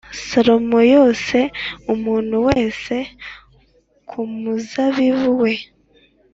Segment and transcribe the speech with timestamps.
[0.27, 1.37] Salomo yose
[1.93, 2.95] umuntu wese
[4.09, 5.53] ku muzabibu we